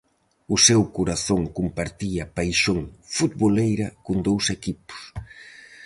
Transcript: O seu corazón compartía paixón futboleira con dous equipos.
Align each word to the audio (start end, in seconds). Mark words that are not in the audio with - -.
O 0.55 0.57
seu 0.67 0.81
corazón 0.97 1.41
compartía 1.57 2.23
paixón 2.37 2.79
futboleira 3.15 3.87
con 4.05 4.17
dous 4.27 4.45
equipos. 4.57 5.01